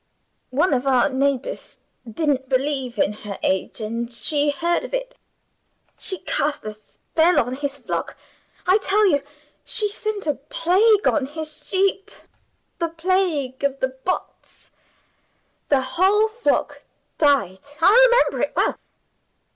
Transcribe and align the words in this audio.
One 0.49 0.73
of 0.73 0.87
our 0.87 1.09
neighbors 1.09 1.77
didn't 2.11 2.49
believe 2.49 2.97
in 2.97 3.13
her 3.13 3.37
age, 3.43 3.79
and 3.81 4.11
she 4.11 4.49
heard 4.49 4.83
of 4.83 4.95
it. 4.95 5.13
She 5.95 6.17
cast 6.17 6.63
a 6.63 6.73
spell 6.73 7.39
on 7.39 7.53
his 7.53 7.77
flock. 7.77 8.17
I 8.65 8.79
tell 8.79 9.05
you, 9.05 9.21
she 9.63 9.87
sent 9.87 10.25
a 10.25 10.33
plague 10.33 11.07
on 11.07 11.27
his 11.27 11.67
sheep, 11.67 12.09
the 12.79 12.89
plague 12.89 13.63
of 13.63 13.79
the 13.79 13.89
Bots. 13.89 14.71
The 15.69 15.81
whole 15.81 16.29
flock 16.29 16.81
died; 17.19 17.59
I 17.79 17.91
remember 18.09 18.41
it 18.43 18.55
well. 18.55 18.77